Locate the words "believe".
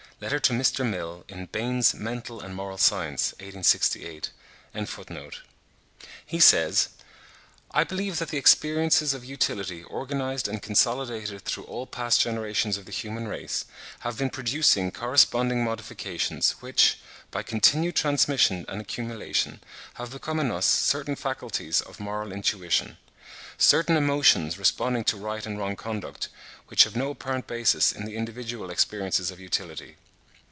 7.83-8.19